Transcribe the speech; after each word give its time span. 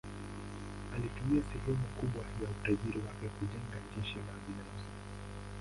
Alitumia 0.95 1.43
sehemu 1.53 1.85
kubwa 1.99 2.21
ya 2.23 2.49
utajiri 2.51 2.99
wake 2.99 3.27
kujenga 3.39 3.77
jeshi 3.97 4.15
la 4.15 4.33
binafsi. 4.47 4.85